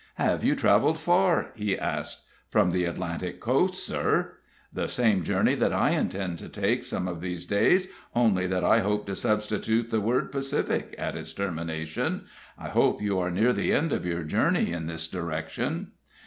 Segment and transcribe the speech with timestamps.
[0.15, 2.21] "Have you traveled far?" he asked.
[2.49, 4.33] "From the Atlantic coast, sir."
[4.73, 8.79] "The same journey that I intend to take some of these days, only that I
[8.79, 12.25] hope to substitute the word Pacific at its termination.
[12.57, 15.91] I hope you are near the end of your journey in this direction?"